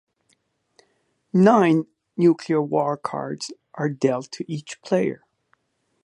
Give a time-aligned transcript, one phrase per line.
[1.31, 1.85] Nine
[2.17, 5.21] Nuclear War cards are dealt to each player.